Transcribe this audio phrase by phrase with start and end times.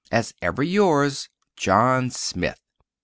[0.11, 2.59] As ever yours, JOHN SMITH.